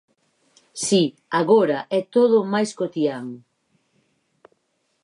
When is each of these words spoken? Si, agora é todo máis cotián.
Si, 0.85 1.03
agora 1.41 1.79
é 1.99 2.01
todo 2.15 2.37
máis 2.53 2.69
cotián. 2.79 3.25